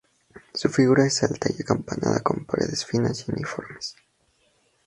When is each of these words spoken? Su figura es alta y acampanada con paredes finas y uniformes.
Su 0.55 0.69
figura 0.69 1.05
es 1.05 1.21
alta 1.21 1.47
y 1.55 1.61
acampanada 1.61 2.21
con 2.21 2.43
paredes 2.45 2.83
finas 2.87 3.23
y 3.27 3.31
uniformes. 3.33 3.95